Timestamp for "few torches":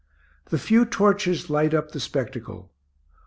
0.57-1.47